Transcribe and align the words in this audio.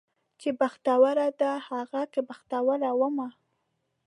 چې 0.39 0.49
بختوره 0.59 1.27
ده 1.41 1.51
هغه 1.67 2.01
که 2.13 2.21
بختوره 2.29 2.91
ومه 2.99 3.29